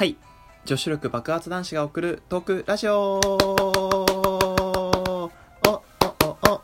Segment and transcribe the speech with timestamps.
[0.00, 0.16] はい。
[0.64, 3.20] 女子力爆発男子が送るトークラジオ。
[3.20, 4.50] おお
[5.66, 6.62] おお。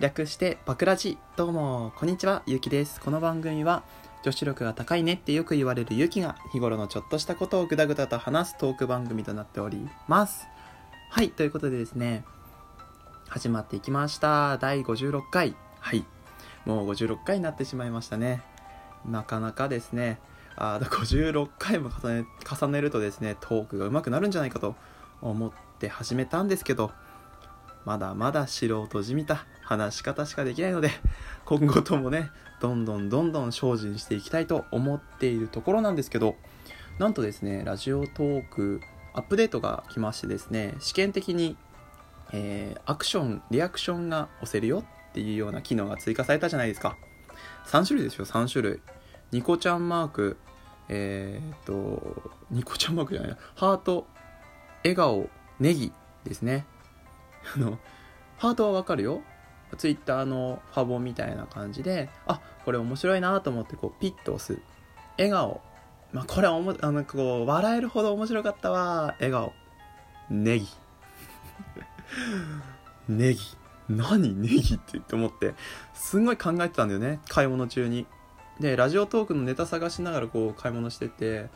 [0.00, 1.18] 略してバクラジ。
[1.36, 2.42] どうもこんにちは。
[2.46, 2.98] ゆうきです。
[2.98, 3.82] この番組は
[4.22, 10.48] 女子力が高いねってよく言われるゆきが日頃のちょっとしたことをぐだぐだと話すトーク番組となっております。
[11.10, 12.24] はいということでですね
[13.28, 14.56] 始まっていきました。
[14.56, 15.54] 第56回。
[15.78, 16.06] はい。
[16.64, 18.40] もう56回になってしまいましたね。
[19.04, 20.18] なかなかですね。
[20.56, 22.26] あ56回も重ね
[22.60, 24.74] 重ねるとですねトークが上手くなるんじゃないかと
[25.20, 26.92] 思って始めたんですけど
[27.84, 30.90] まだまだ素人じみた話し方しかできないので
[31.44, 32.30] 今後ともね
[32.60, 36.36] どんどんどんどん精進していきたいと思っているところなんですけど
[36.98, 38.80] なんとですねラジオトーク
[39.14, 41.56] アップデートが来ましてですね試験的に、
[42.32, 46.96] えー、アクションリアクションが押せるよっていうような機能が追加されたじゃないですか。
[47.66, 48.80] 3種類ですよ3種類。
[49.32, 50.36] ニコちゃんマーク
[50.88, 54.06] えー、っとニコちゃんマークじゃないなハート
[54.84, 55.92] 笑顔ネギ
[56.24, 56.66] ですね。
[57.56, 57.78] あの
[58.38, 59.22] ハートはわかるよ。
[59.78, 64.60] ツイッターのファボみたいな感じであこれ面白いなと思ってこうピッと押す。
[65.18, 65.60] 笑顔。
[66.12, 69.14] まあこれはおもあのこう笑えるほど面白かったわ。
[69.18, 69.52] 笑顔。
[70.30, 70.68] ネギ。
[73.08, 73.40] ネギ。
[73.88, 74.34] 何？
[74.40, 75.54] ネギってって思って。
[75.94, 77.20] すんごい考えてたんだよね。
[77.28, 78.06] 買い物中に。
[78.60, 81.48] でラジオトークのネタ探しながらこう買い物してて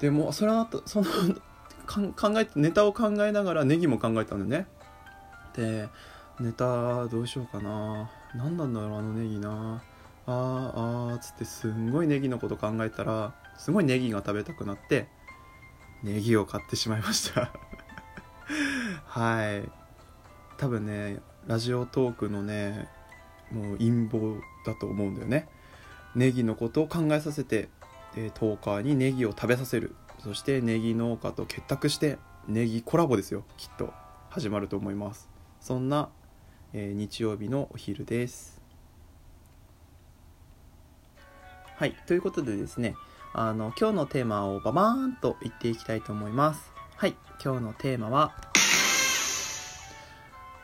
[0.00, 1.06] でもその後その
[1.86, 4.66] 考えネタを考えながらネギも考えたんだよね。
[5.54, 5.88] で
[6.40, 8.10] ネタどうしようかな。
[8.34, 9.82] 何なんだろうあのネギな。
[10.26, 15.06] あーあーつってすんごいネギのこと考えたらすごいネギが食べたくなって
[16.02, 17.52] ネギを買ってしまいました。
[19.06, 19.70] はい。
[20.58, 22.88] 多分ねラジオトークのね
[23.52, 25.48] もう陰謀だと思うんだよね。
[26.16, 27.68] ネギのことを考えさせて、
[28.16, 29.94] えー、トーカーにネギを食べさせる。
[30.18, 33.44] そしてネギ農家と結託してネギコラボですよ。
[33.58, 33.92] きっと
[34.30, 35.28] 始まると思います。
[35.60, 36.08] そんな、
[36.72, 38.62] えー、日曜日のお昼です。
[41.76, 41.94] はい。
[42.06, 42.96] ということでですね
[43.34, 46.72] あの今日のテーマをババーンと言っていきたいと思います。
[46.96, 47.14] はい。
[47.44, 48.34] 今日のテーマは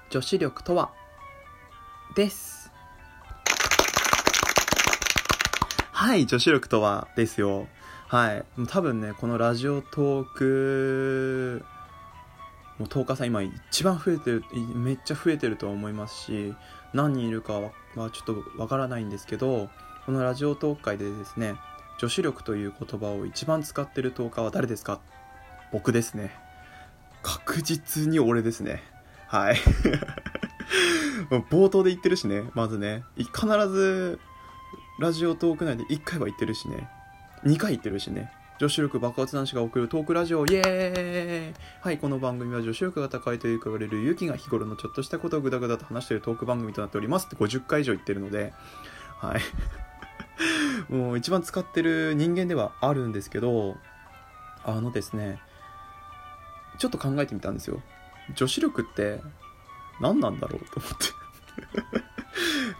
[0.08, 0.92] 女子力とは？
[2.16, 2.61] です。
[6.02, 7.68] はい女子力とはですよ。
[8.08, 8.44] はい。
[8.66, 11.64] 多分ねこのラジオトーク
[12.80, 16.54] もう10日さん今一番増えてるめっちゃ増えてると思いますし
[16.92, 19.70] 何人いるかはちょっとわからないんですけど
[20.04, 21.54] このラジオトーク界でですね
[22.00, 24.98] 女子力という言葉を一番使ってるトーカーは誰ですか？
[25.72, 26.32] 僕ですね。
[27.22, 28.82] 確実に俺ですね。
[29.28, 29.56] はい。
[31.48, 33.04] 冒頭で言ってるしねまずね。
[33.16, 34.18] 必ず
[35.02, 36.88] ラジオトーク内で1回は言ってるしね。
[37.42, 38.30] 2回言ってるしね。
[38.60, 40.46] 女子力爆発男子が送るトークラジオ。
[40.46, 41.54] イエーイ。
[41.80, 47.26] はいこの番組は女子力が高いと言われる勇気が日頃のちょっとしたことをグダグダと話しているトーク番組となっております。
[47.26, 48.52] って50回以上言ってるので
[49.18, 49.40] はい。
[50.94, 53.76] もう一番使ってる人間ではあるんですけど
[54.62, 55.40] あのですね
[56.78, 57.82] ちょっと考えてみたんですよ。
[58.36, 59.20] 女子力って
[60.00, 61.06] 何なんだろうと思って。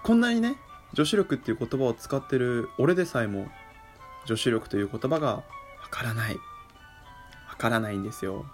[0.04, 0.54] こんなにね
[0.94, 3.48] 女子力っていう言葉を使ってる俺でさえも
[4.26, 5.44] 女子力という言葉がわ
[5.90, 6.36] からない。
[7.48, 8.46] わからないんですよ。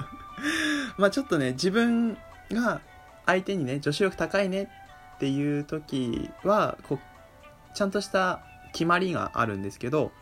[0.98, 2.16] まあちょっとね自分
[2.50, 2.80] が
[3.26, 4.70] 相手にね女子力高いね
[5.16, 8.40] っていう時はこうちゃんとした
[8.72, 10.12] 決まりがあるんですけど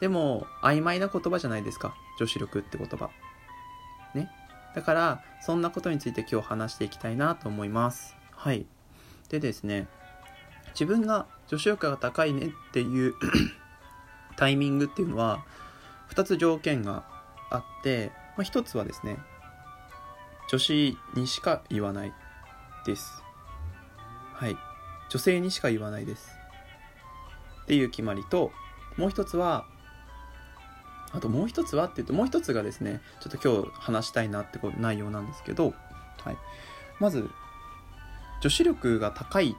[0.00, 1.94] でも曖昧な言葉じゃないですか。
[2.18, 3.10] 女子力って言葉。
[4.14, 4.30] ね。
[4.74, 8.14] だからそんなことについて今日話していきたいなと思います。
[8.32, 8.66] はい。
[9.26, 9.88] でですね
[10.70, 13.14] 自分が女子力が高いねっていう
[14.36, 15.44] タイミングっていうのは
[16.10, 17.04] 2つ条件が
[17.50, 19.18] あって、まあ、1つはですね
[20.48, 22.12] 女子にしか言わない
[22.84, 23.22] です。
[24.34, 24.56] はい。
[25.08, 26.36] 女性にしか言わないです。
[27.62, 28.52] っていう決まりと
[28.96, 29.66] もう一つは
[31.12, 35.74] あともう一つはって言うともう一つがですねちょっと今日話したいなって内容なんですけど、
[36.22, 36.36] はい、
[37.00, 37.28] まず
[38.46, 39.56] 女子力が高い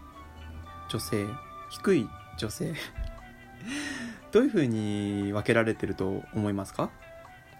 [0.88, 1.25] 女性
[1.72, 2.74] 低い女性
[4.31, 6.89] どういうふうに分けられてると思いますか？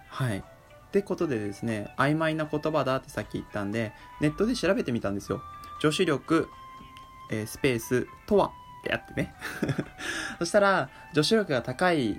[0.08, 0.38] はい。
[0.38, 0.42] っ
[0.90, 3.92] てことでですね曖昧な言葉だってさっき言ったんで
[4.22, 5.42] ネットで調べてみたんですよ。
[5.82, 6.48] 女子力、
[7.30, 8.50] えー、スペースとはっ
[8.84, 9.34] てやってね。
[10.40, 12.16] そしたら女子力が高いっ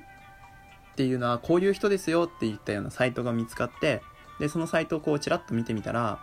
[0.98, 4.04] ていうのはこういう人ですよって言ったようなサイトが見つかって
[4.40, 6.20] でそのサイトをこうちらっと見てみたら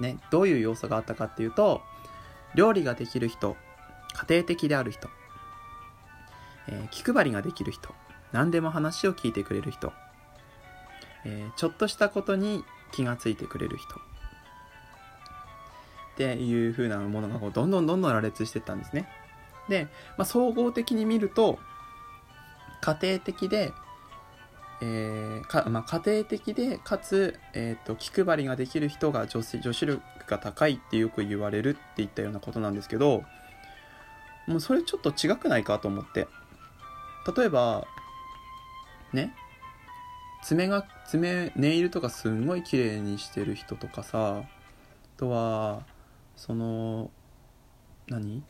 [0.00, 1.82] ねどういう要素があったかっていうと
[2.54, 3.56] 料理ができる人
[4.14, 5.08] 家庭的である人、
[6.68, 7.90] えー、気配りができる人
[8.32, 9.92] 何でも話を聞いてくれる人、
[11.24, 13.98] えー、ちょっとしたことに気がついてくれる人っ
[16.16, 19.08] ていう風なものがこうどんどんどんどん羅列してったんですね。
[19.68, 19.84] で、
[20.16, 21.58] まあ、総合的に見ると
[22.80, 23.72] 家庭的で
[24.80, 33.24] えーかまあ、家庭的でかつ、えーと、気配りができる人が女子女子力が高いってよく言われるっていったようなことなんですけど
[34.46, 36.28] もうそれちょっと違くないかと思って。
[37.36, 37.86] 例えば
[39.12, 39.34] ね
[40.42, 44.44] 爪が爪ネイルとかすんごい綺麗にしてる人とかさあ
[45.18, 45.82] とは
[46.36, 47.10] その
[48.06, 48.42] 何？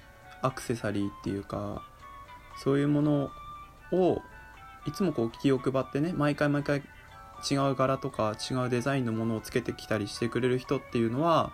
[0.42, 1.82] アクセサリーっていうか
[2.62, 3.30] そういうもの
[3.90, 4.22] を
[4.88, 6.82] いつもこう気を配ってね毎回毎回
[7.48, 11.52] 違う柄とか違うデザインのものをつけてきたりしてくれる人っていうのは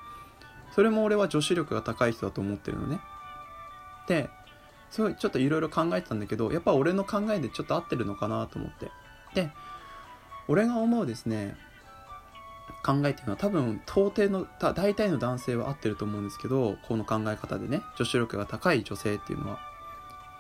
[0.75, 3.01] それも俺は女子力が高い人だと思ってるのね。
[4.07, 4.31] で
[4.91, 8.91] そうちょっといろいろ考えてたんだけどやっぱ俺の考えでちょっと合ってるのかなと思って。
[9.35, 9.51] で
[10.47, 11.57] 俺が思うですね
[12.85, 19.59] 考えっていうのは多分到底の大体の男性は合ってると思うんですけどこの考え方でね女子力が高い女性っていうのは。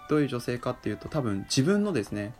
[0.08, 2.34] どういう女性かっていうと多分自分のですね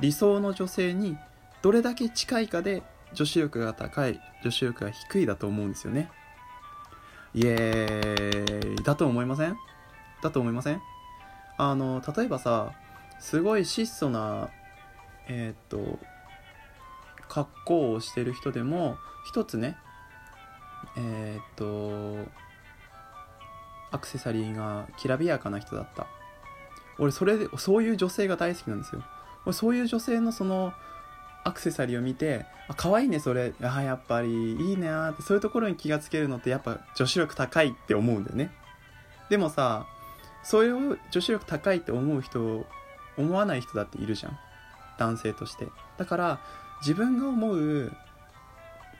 [0.00, 1.16] 理想の女性に
[1.60, 6.10] どれだけ近いかで女子力が高い女子力が低いだと思うんですよね。
[7.34, 8.82] イエーイ。
[8.82, 9.56] だと思いません？
[10.22, 10.80] だと思いません？
[11.58, 12.72] あの例えばさ
[13.20, 14.48] すごい質素な
[15.28, 15.98] えー、っと
[17.28, 18.96] 格好をしてる人でも
[19.26, 19.76] 一つね
[20.96, 22.30] えー、っと
[23.92, 26.06] アクセサリーがきらびやかな人だった。
[26.98, 29.02] 俺それでそういう女性が大好きなんですよ。
[29.50, 30.72] そういう女性のその
[31.44, 33.52] アクセサリーを見てあ可愛いねそれ。
[33.62, 35.22] あやっぱりいいねって。
[35.22, 38.52] そういうところに気がつけるのってやっぱ女子力高いって思うんだよね。
[39.28, 39.86] でもさ
[40.44, 42.66] そういう女子力高いって思う人
[43.16, 44.38] 思わない人だっているじゃん。
[44.98, 45.66] 男性として。
[45.98, 46.40] だから
[46.80, 47.92] 自分が思う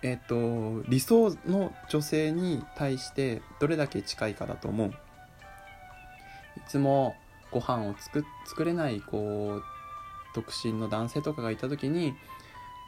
[0.02, 4.88] えっ、と理想の女性に対してどれだけ近いかだと思う。
[4.88, 4.92] い
[6.66, 7.14] つも
[7.52, 9.71] ご飯を作作れないこう
[10.34, 12.14] 独身の男性とかがいた時に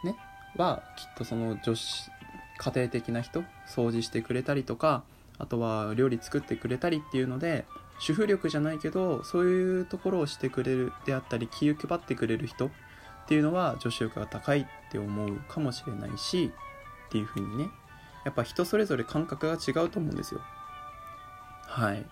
[0.05, 0.17] ね
[0.57, 2.11] はきっとその女子
[2.59, 5.03] 家庭的な人掃除してくれたりとか
[5.39, 7.65] あとは料理作ってくれたりっていうので
[7.99, 12.71] 主婦力じゃないけどそういうところをしてくれるであったり気を配ってくれる人っ
[13.27, 16.53] ていうのは女子力が高いって思うかもしれないし
[17.07, 17.69] っていう風にね
[18.25, 20.41] やっぱ人それぞれ感覚が違うと思うんですよ。
[21.67, 22.05] はい。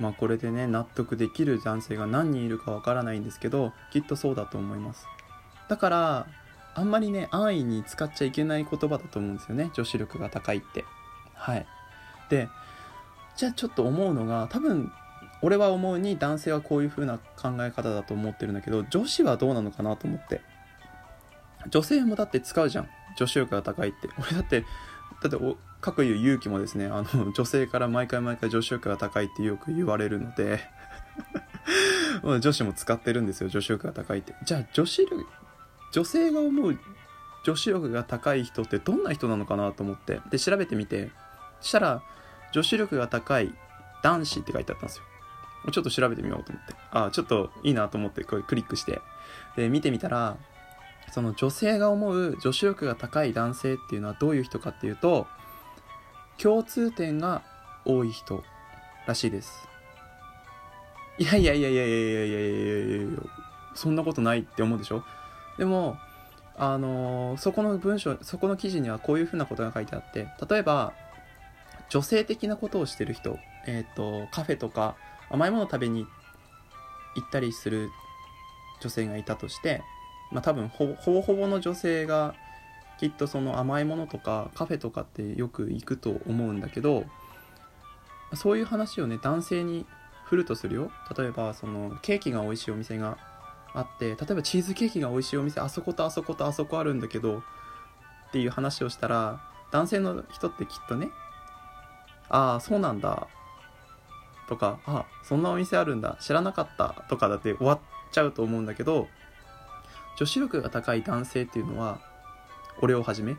[0.00, 5.06] まあこれでね納得できる男性が何人いるかわからないんですけどきっとそうだと思います。
[5.68, 6.26] だから
[6.74, 9.70] あんまりね安易に使っちゃいけない言葉だと思うんですよね。
[9.74, 10.84] 女子力が高いって。
[11.34, 11.66] はい。
[12.30, 12.48] で
[13.36, 14.90] じゃあちょっと思うのが多分
[15.42, 20.40] 俺は思うに男性はこういう風な考え方だと思ってるんだけど女子はどうなのかなと思って。
[21.68, 22.88] 女性もだって使うじゃん。
[23.16, 24.08] 女子力が高いって。
[24.18, 24.64] 俺だって
[25.22, 25.36] だって
[25.80, 30.60] かくいう勇気もですねあの 女性から毎回毎回女子力が高いってよく言われるので
[32.40, 34.34] 女子も使ってるんですよ女子力が高いって。
[34.44, 35.26] じゃあ女子力
[35.92, 36.78] 女性が思う
[37.44, 40.20] 女子力が高い人ってどんな人なのかなと思って。
[40.30, 41.10] で調べてみて。
[41.60, 42.02] したら
[42.52, 43.54] 女子力が高い
[44.02, 45.04] 男子って書いてあったんですよ。
[45.72, 46.74] ちょっと調べてみようと思って。
[46.90, 49.00] あちょっといいなと思ってこれクリックして。
[49.56, 50.36] で見てみたら
[51.12, 55.26] その女性が思う女子力が高い男性っていうのはどういう人かっていうと
[56.42, 57.42] 共通点が
[57.84, 58.42] 多い人
[59.06, 59.68] らしいです。
[61.18, 63.20] いやいやいやいやいやいやいやいやいやいや
[63.74, 65.04] そんなことないって思うでしょ？
[65.58, 65.98] でも
[66.56, 70.92] あのー、そこの文章そこの記事にはこういうふうなことが書いてあって例えば
[71.88, 74.96] 女性的なことをしてる人えっ、ー、とカフェとか
[75.30, 76.06] 甘いもの食べに
[77.16, 77.90] 行ったりする
[78.80, 79.82] 女性がいたとして
[80.32, 82.34] まあ多分ほぼほぼの女性が
[83.00, 87.06] きっとその甘いものとかカフェとかってよく行くと思うんだけど
[88.34, 89.86] そういう話をね男性に
[90.26, 90.90] 振るとするよ。
[91.16, 93.16] 例えばそのケーキが美味しいお店が
[93.72, 97.42] あって例えばチーズケーキが美味しいお店あそことあそことあそこあるんだけどっ
[98.32, 99.40] ていう話をしたら
[99.72, 101.08] 男性の人ってきっとね
[102.28, 103.28] ああそうなんだ。
[104.46, 106.18] とかあそんなお店あるんだ。
[106.20, 107.02] 知らなかった。
[107.08, 107.78] とかだって終わっ
[108.12, 109.08] ちゃうと思うんだけど
[110.18, 112.09] 女子力が高い男性っていうのは
[112.80, 113.32] 俺をはじめ？
[113.34, 113.36] っ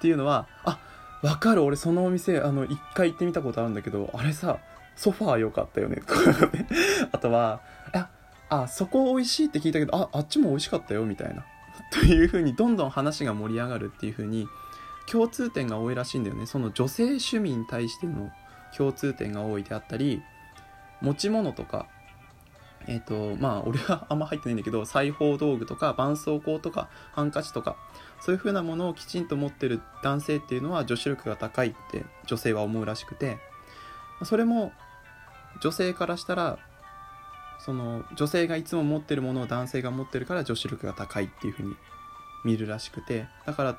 [0.00, 0.78] ていうのはあ
[1.22, 1.62] わかる。
[1.64, 4.58] 俺そのお店あの一回行ってみたことあるんだけどあれさ
[4.96, 6.02] ソファー良かったよね。
[7.12, 7.60] あとは
[7.92, 8.08] あ
[8.50, 11.44] あそこ美味しいって聞いたけどああっちも美味しかったよみたいな。
[11.92, 14.48] というふうにどんどん話が盛り上がるっていうふうに
[15.10, 16.46] 共通点が多いらしいんだよね。
[16.46, 18.30] その女性趣味に対しての
[18.76, 20.22] 共通点が多いであったり
[21.00, 21.86] 持ち物とか
[22.88, 27.76] えっ、とまあ俺はあんま入ってないんだけど裁縫道具とか絆創膏とかハンカチとか
[28.20, 33.38] そういう風なものをきちんと持ってる男性っていうのは女子力が高いって女性は思うらしくて
[34.24, 34.72] それも
[35.60, 36.58] 女性からしたら
[37.60, 41.76] その女性がいつも持ってるものを男性が持ってるから女子力が高いっていう風に
[42.44, 43.78] 見るらしくてだから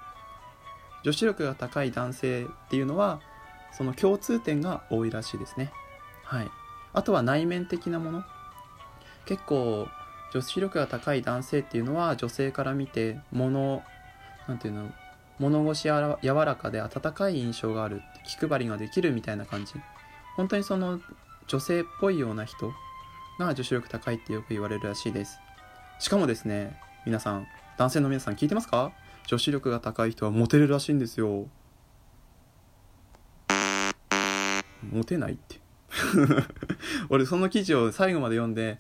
[1.04, 3.22] 女子力が高い男性っていうのは
[3.72, 5.72] その共通点が多いらしいですね。
[6.24, 6.52] はい。
[6.94, 8.24] あとは内面的なもの。
[9.26, 9.88] 結構
[10.34, 13.84] 女子力が高い男性っていうのは女性から見て物
[14.48, 14.90] なんていうの
[15.40, 19.74] 物腰や柔らかで温かい印象がある気配りができるみたいな感じ。
[20.36, 21.00] 本当にその
[21.48, 22.72] 女性っぽいような人
[23.40, 25.40] が女子力高いってよく言われるらしいです。
[26.00, 27.48] しかもですね皆さん
[27.78, 28.92] 男性の皆さん聞いてますか？
[29.28, 31.48] 女子力が高い人はモテるらしいんですよ。
[34.92, 35.60] モテないって。
[37.10, 38.80] 俺その記事を最後まで読んで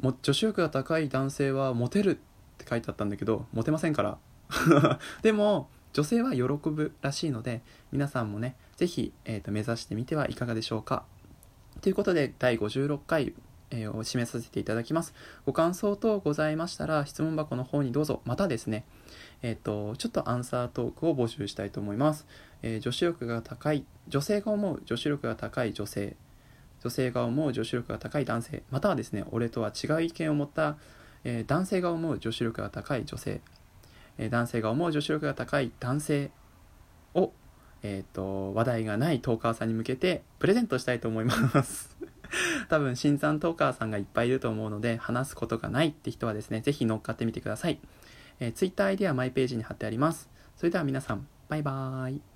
[0.00, 2.14] も女子力が高い男性はモテるっ
[2.58, 4.18] て書いてあったんだけどモテませんから。
[5.22, 11.04] でも女性は喜ぶらしいので皆さんもね是非、えーと、目指してみてはいかがでしょうか。
[11.80, 13.34] ということで第56回、
[13.70, 15.14] え、を締めさせていただきます。
[15.46, 18.22] ご感想等ございましたら質問箱の方にどうぞ。
[18.24, 18.84] またですね
[19.42, 22.26] えっ、ー、とちょっとアンサートークを募集したいと思います、
[22.62, 26.16] えー、女子力が高い女性が思う女子力が高い女性
[26.82, 30.76] 女性が思う女子力が高い男性またはですね俺とは違う意見を持った、
[31.22, 33.40] えー、男性が思う女子力が高い女性、
[34.18, 36.30] えー、男性が思う女子力が高い男性
[37.14, 37.32] を、
[37.82, 41.96] えーと、話題がないトーカーさんに向けてプレゼントしたいと思います。
[42.68, 47.78] 多分新参トーカーさんがいっぱいいると思うので話すことがないって人はですね是非乗っかってみてください、
[48.40, 50.30] えー、Twitter ID はマイページに貼ってあります。
[50.56, 52.31] それでは皆さんバイバーイ。